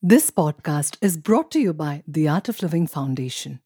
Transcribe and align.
This 0.00 0.30
podcast 0.30 0.96
is 1.00 1.16
brought 1.16 1.50
to 1.50 1.58
you 1.58 1.72
by 1.72 2.04
the 2.06 2.28
Art 2.28 2.48
of 2.48 2.62
Living 2.62 2.86
Foundation. 2.86 3.58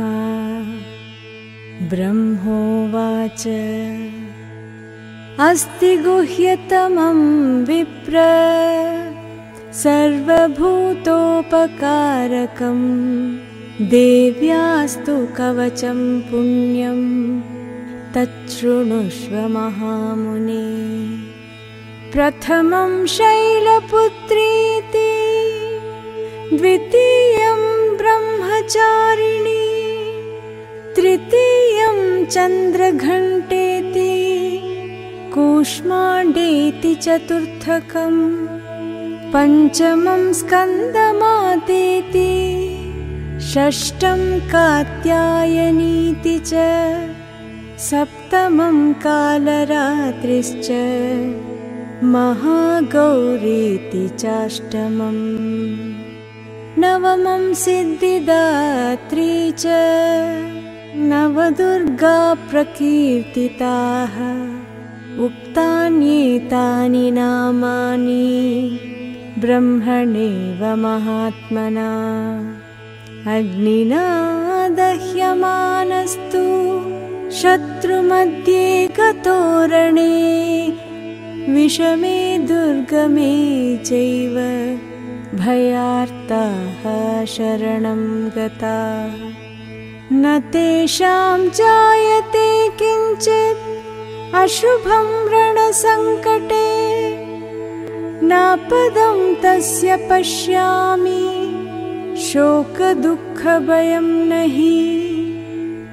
ब्रह्मोवाच। 1.89 3.47
अस्ति 5.41 5.97
गुह्यतमं 5.97 7.21
विप्र 7.65 8.15
सर्वभूतोपकारकं 9.73 10.75
देव्यास्तु 13.81 15.15
कवचं 15.37 16.01
पुण्यं 16.31 16.99
तच्छृणुष्व 18.15 19.35
महामुने। 19.55 20.67
प्रथमं 22.13 22.93
शैलपुत्रीति 23.15 25.09
द्वितीयं 26.59 27.63
ब्रह्मचारिणी 27.99 29.65
तृतीयं 30.97 31.99
चन्द्रघण्टेति 32.35 34.15
कूष्माण्डेति 35.35 36.95
चतुर्थकम् 36.95 38.23
पञ्चमं 39.35 40.33
स्कन्दमातेति 40.41 42.31
षष्ठं 43.53 44.21
कात्यायनीति 44.51 46.37
च 46.51 46.53
सप्तमं 47.87 48.79
कालरात्रिश्च 49.05 50.69
महागौरीति 52.15 54.05
चाष्टमम्। 54.23 55.21
नवमं 56.85 57.45
सिद्धिदात्री 57.65 59.35
च 59.63 59.65
नवदुर्गा 61.13 62.19
प्रकीर्तिताः 62.51 64.17
उक्तान्येतानि 65.27 67.07
नामानि 67.21 68.29
ब्रह्मणेव 69.43 70.63
महात्मना 70.85 71.91
अग्निना 73.33 74.07
दह्यमानस्तु 74.77 76.41
शत्रुमध्ये 77.37 78.65
गतोरणे 78.99 80.03
विषमे 81.55 82.19
दुर्गमे 82.49 83.33
चैव 83.87 84.35
भयार्ताः 85.41 86.85
शरणं 87.35 88.03
गता। 88.37 88.83
न 90.13 90.39
तेषां 90.53 91.39
जायते 91.61 92.49
किञ्चित् 92.83 94.35
अशुभं 94.43 95.09
रणसङ्कटे 95.33 96.69
नापदं 98.29 99.19
तस्य 99.45 99.97
पश्यामि 100.11 101.44
शोकदुःखभयं 102.23 104.07
नहि 104.31 104.77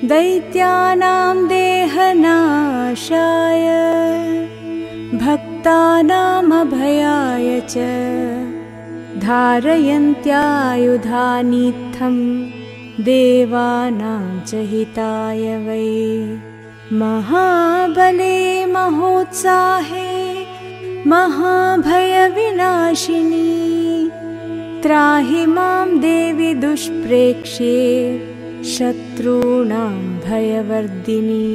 दैत्यानां 0.09 1.37
देहनाशाय 1.47 3.65
भक्तानामभयाय 5.23 7.49
च 7.73 7.75
धारयन्त्यायुधानीत्थं 9.25 12.15
देवानां 13.09 14.23
च 14.45 14.47
हिताय 14.71 15.43
वै। 15.65 15.91
महाबले 17.01 18.39
महोत्साहे 18.65 20.09
महाभयविनाशिनी 21.07 21.89
त्राहि 24.83 25.43
मां 25.55 25.87
देवि 25.99 26.51
दुष्प्रेक्ष्ये 26.63 27.79
शत्रूणां 28.73 29.95
भयवर्धिनी। 30.25 31.47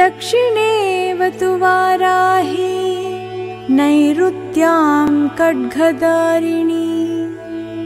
दक्षिणेव 0.00 1.20
तु 1.40 1.50
वाराही 1.64 2.76
नैऋत्यां 3.78 5.12
खड्गदारिणी। 5.40 6.88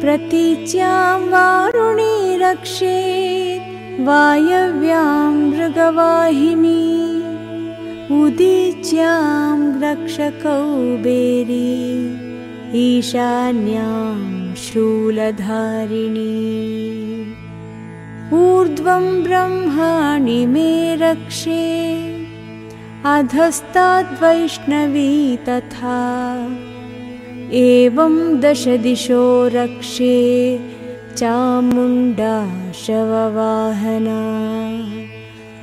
प्रतीच्यां 0.03 1.19
वारुणी 1.35 2.15
रक्षेत् 2.45 3.68
वायव्यां 4.09 5.33
मृगवाहिनी 5.33 6.85
उदीच्यां 8.19 9.59
रक्षकौ 9.83 10.63
बेरी 11.05 11.75
ईशान्यां 12.83 14.55
शूलधारिणी। 14.65 16.37
ऊर्ध्वं 18.39 19.05
ब्रह्माणि 19.25 20.41
मे 20.55 20.73
रक्षे 21.01 21.67
अधस्ताद्वैष्णवी 23.17 25.13
तथा 25.49 26.01
एवं 27.67 28.15
दशदिशो 28.41 29.23
रक्षे 29.55 30.19
चामुण्डा 31.19 32.35
शववाहना 32.81 34.19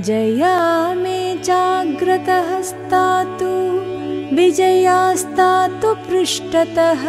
जया 0.08 0.56
मे 1.02 1.20
जाग्रतहस्तातु 1.48 3.52
विजयास्तातु 4.36 5.90
पृष्ठतः। 6.08 7.04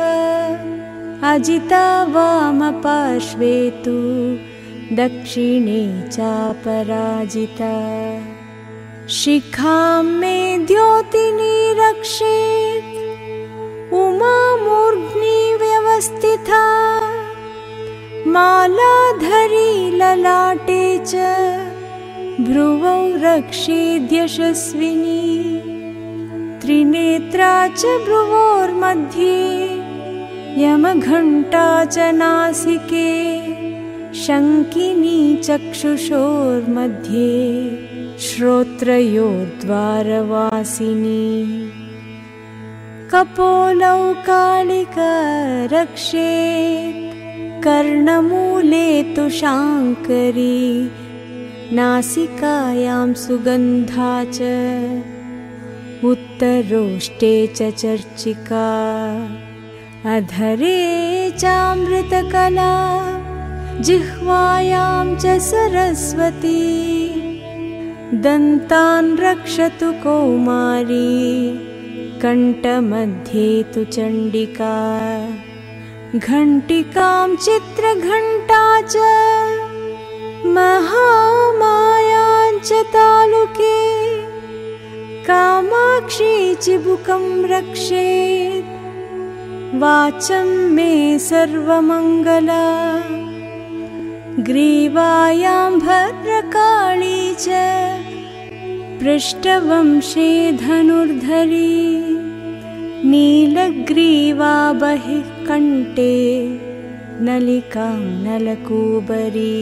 अजिता 1.32 1.86
वामपार्श्वे 2.14 3.56
तु 3.84 3.96
दक्षिणे 5.00 5.82
चापराजिता। 6.08 7.74
शिखां 9.18 10.02
मे 10.20 10.38
द्योतिनी 10.68 11.56
रक्षेत् 11.82 12.94
उमामूर्ध्नि 14.02 15.38
व्यवस्थिता 15.62 16.25
मालाधरी 18.34 19.72
ललाटे 19.98 20.84
च 21.10 21.12
भ्रुवौ 22.46 22.94
रक्षेद्यशस्विनी 23.24 25.26
त्रिनेत्रा 26.62 27.52
च 27.76 27.82
भ्रुवोर्मध्ये 28.06 29.36
यमघण्टा 30.62 31.68
च 31.84 31.96
नासिके 32.18 33.12
शङ्किनी 34.24 35.20
चक्षुषोर्मध्ये 35.46 37.30
श्रोत्रयोर्द्वारवासिनी 38.28 41.26
कपोलौ 43.12 44.00
कालिकरक्षे 44.28 46.30
कर्णमूले 47.66 48.88
तु 49.14 49.22
शाङ्करी 49.36 50.58
नासिकायां 51.78 53.06
सुगन्धा 53.22 54.10
च 54.36 54.50
उत्तरोष्टे 56.10 57.32
च 57.56 57.70
चर्चिका 57.82 58.68
अधरे 60.12 60.78
चामृतकला 61.42 62.74
जिह्वायां 63.88 65.06
च 65.22 65.34
सरस्वती 65.48 66.62
दन्तान् 68.26 69.10
रक्षतु 69.26 69.90
कौमारी 70.04 71.10
कण्ठमध्ये 72.22 73.50
तु 73.74 73.84
चण्डिका 73.98 74.72
घण्टिकां 76.14 77.34
चित्रघण्टा 77.36 78.80
च 78.80 78.96
महामायाञ्च 80.56 81.88
तालुके 82.94 83.78
कामाक्षी 85.26 86.54
चिबुकं 86.62 87.24
रक्षेत्। 87.50 88.70
वाचं 89.82 90.48
मे 90.74 90.92
सर्वमङ्गला 91.18 92.66
ग्रीवायां 94.48 95.72
भद्रकाली 95.78 97.34
च 97.38 97.48
पृष्ठवंशे 99.02 100.30
धनुर्धरी 100.60 102.15
नीलग्रीवा 103.16 104.54
बहिः 104.80 105.28
कण्ठे 105.46 106.14
नलिकां 107.26 107.94
नलकूबरी 108.24 109.52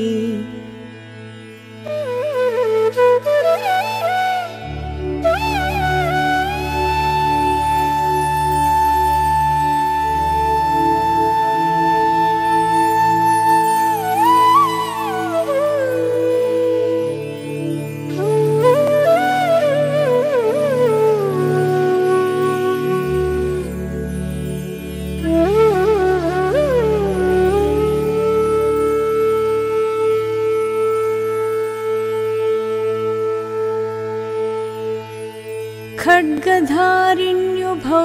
खड्गधारिण्युभौ 36.45 38.01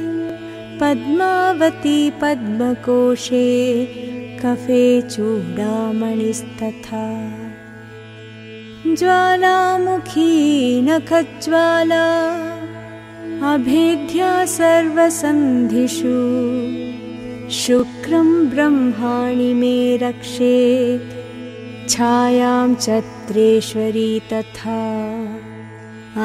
पद्मावती 0.81 2.11
पद्मकोशे 2.11 3.85
कफे 4.45 5.00
चूडामणिस्तथा। 5.00 5.87
ज्वालामुखी 8.87 10.35
नखज्वाला 10.81 12.07
अभेद्या 13.55 14.47
सर्वसन्धिषु। 14.47 16.17
शुक्रं 17.50 18.49
ब्रह्माणि 18.49 19.53
मे 19.53 19.97
रक्षेत् 19.97 21.15
छायां 21.88 22.75
चत्रेश्वरी 22.75 24.12
तथा। 24.33 24.78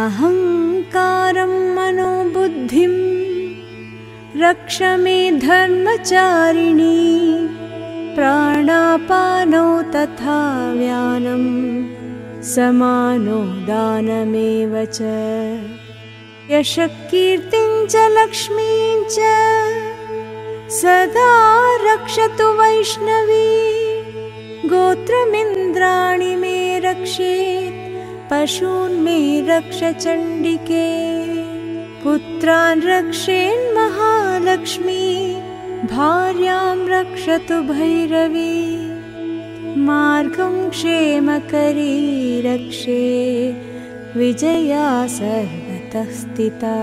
अहङ्कारं 0.06 1.54
मनोबुद्धिं 1.76 2.96
रक्ष 4.44 4.78
मे 5.04 5.20
धर्मचारिणी 5.46 7.00
प्राणापानौ 8.16 9.68
तथा 9.96 10.40
व्यानं 10.80 11.44
समानो 12.54 13.42
दानमेव 13.70 14.74
च। 14.86 15.00
यशकीर्तिं 16.52 17.70
च 17.92 18.08
लक्ष्मीं 18.18 18.96
च 19.16 19.18
सदा 20.80 21.32
रक्षतु 21.86 22.48
वैष्णवी 22.62 23.81
गोत्रमिन्द्राणि 24.72 26.36
मे 26.36 26.80
रक्षेत् 26.80 28.32
पशून् 28.32 29.02
मे 29.02 29.42
रक्ष 29.42 30.04
चण्डिके। 30.04 30.88
पुत्रान् 32.04 32.82
रक्षेन्महालक्ष्मी 32.82 35.36
भार्यां 35.92 36.88
रक्षतु 36.88 37.62
भैरवी। 37.62 38.92
मार्गं 39.82 40.70
क्षेमकरी 40.70 42.42
रक्षे 42.42 43.56
विजया 44.16 45.08
सर्वतः 45.08 46.12
स्थिता। 46.12 46.76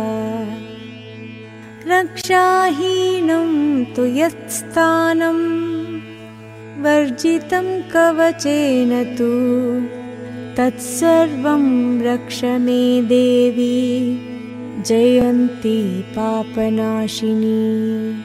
रक्षाहीनं 1.86 3.84
तु 3.84 4.04
यत्स्थानं 4.04 5.67
वर्जितं 6.78 7.82
कवचेन 7.82 9.04
तु। 9.04 9.30
तत्सर्वं 10.56 12.02
रक्ष 12.02 12.44
मे 12.44 13.02
देवी। 13.02 14.18
जयन्ती 14.86 16.02
पापनाशिनी। 16.02 18.16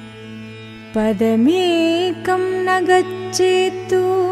पदमेकं 0.95 2.39
न 2.39 2.85
गच्छेत्तु। 2.85 4.23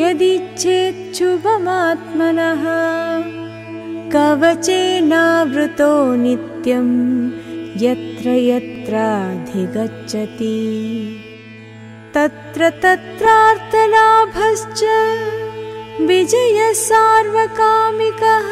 यदि 0.00 0.40
चेच्छुभमात्मनः 0.58 2.64
कवचेनावृतो 4.10 6.14
नित्यं 6.14 6.88
यत्र 7.82 8.28
यत्राधिगच्छति 8.28 10.82
तत्र 12.14 12.70
तत्रार्थलाभश्च 12.70 14.80
विजयः 16.00 16.72
सार्वकामिकः 16.72 18.50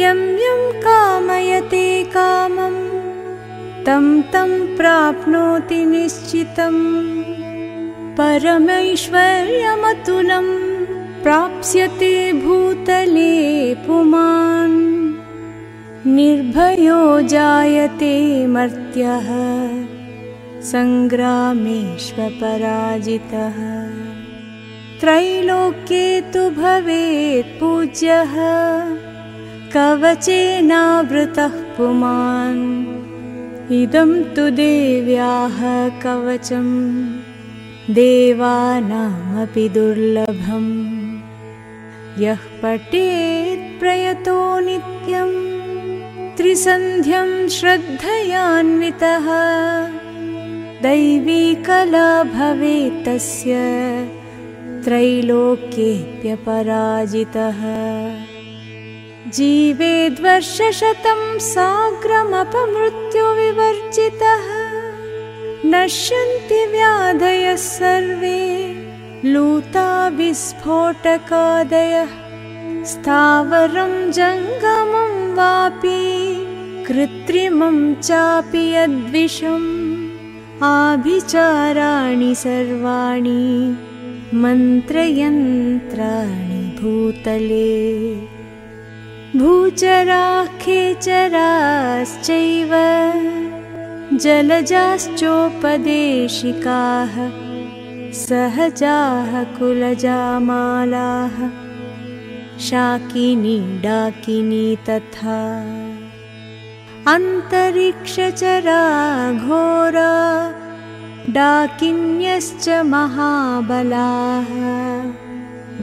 यं 0.00 0.16
यं 0.16 0.72
कामयते 0.72 2.04
कामं 2.04 2.76
तं 3.84 4.22
तं 4.22 4.76
प्राप्नोति 4.76 5.84
निश्चितम्। 5.84 7.22
परमैश्वर्यमतुलं 8.16 10.46
प्राप्स्यते 11.22 12.32
भूतले 12.32 13.74
पुमान्। 13.74 15.14
निर्भयो 16.06 17.20
जायते 17.20 18.46
मर्त्यः 18.46 19.28
सङ्ग्रामेष्वपराजितः। 20.64 21.82
त्रैलोक्ये 25.00 26.20
तु 26.20 26.50
भवेत् 26.50 27.60
पूज्यः। 27.60 28.34
कवचेनावृतः 29.76 31.48
पुमान्। 31.48 32.86
इदं 33.72 34.24
तु 34.24 34.50
देव्याः 34.50 35.88
कवचम् 36.00 37.12
देवानामपि 37.94 39.68
दुर्लभम्। 39.68 41.18
यः 42.22 42.38
पठेत् 42.62 43.80
प्रयतो 43.80 44.60
नित्यं 44.60 45.52
त्रिसन्ध्यं 46.36 47.48
श्रद्धयान्वितः 47.48 49.26
दैवी 50.82 51.54
कला 51.66 52.10
भवेत् 52.24 53.04
तस्य 53.06 53.56
त्रैलोक्येऽप्यपराजितः 54.84 57.60
जीवेद्वर्षशतं 59.36 61.20
साग्रमपमृत्युविवर्जितः 61.48 64.48
नश्यन्ति 65.74 66.60
व्याधयः 66.72 67.60
सर्वे 67.66 68.40
लूता 69.32 69.86
विस्फोटकादयः। 70.18 72.12
स्थावरं 72.94 73.94
जङ्गमं 74.18 75.14
वापि 75.38 76.02
कृत्रिमं 76.88 77.78
चापि 78.08 78.64
यद्विषम् 78.74 79.70
आभिचाराणि 80.64 82.34
सर्वाणि 82.34 83.74
मन्त्रयन्त्राणि 84.42 86.60
भूतले। 86.80 87.72
भूचराः 89.38 90.46
खेचराश्चैव 90.60 92.72
जलजाश्चोपदेशिकाः 94.22 97.14
सहजाः 98.14 99.42
कुलजामालाः 99.58 101.36
शाकिनी 102.68 103.58
डाकिनी 103.84 104.66
तथा 104.88 105.38
अन्तरिक्षचरा 107.10 108.82
घोरा 109.46 110.10
डाकिन्यश्च 111.34 112.68
महाबलाः 112.90 114.52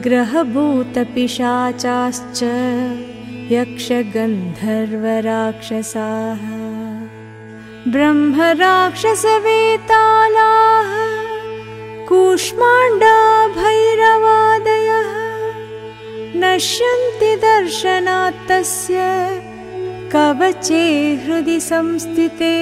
ग्रहभूतपिशाचाश्च 0.06 2.40
यक्षगन्धर्वराक्षसाः 3.52 6.46
ब्रह्मराक्षसवेतालाः 7.92 10.90
कूष्माण्डा 12.08 13.14
भैरवादयः 13.60 15.12
नश्यन्ति 16.46 17.32
दर्शनात् 17.46 18.44
तस्य 18.48 18.98
कवचे 20.12 20.84
हृदि 21.24 21.58
संस्थिते। 21.60 22.56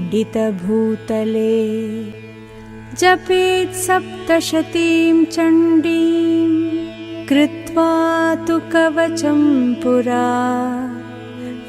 जपेत् 3.01 3.81
सप्तशतीं 3.85 5.17
चण्डीं 5.35 6.51
कृत्वा 7.29 7.91
तु 8.47 8.55
कवचं 8.73 9.41
पुरा 9.83 10.27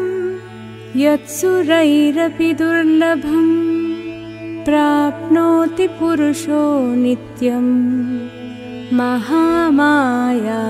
यत्सुरैरपि 1.02 2.54
दुर्लभम्। 2.54 4.66
प्राप्नोति 4.66 5.88
पुरुषो 5.88 6.96
नित्यं 6.96 7.92
महामाया 9.00 10.62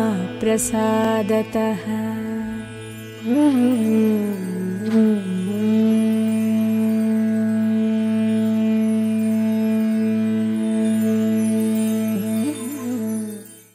प्रसादतः 0.42 1.86